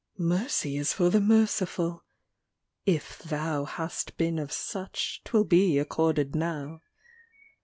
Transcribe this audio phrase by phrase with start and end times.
[0.17, 2.03] Mercy is for the merciful!
[2.87, 6.81] if thou Hast been of such, 'twill be accorded now.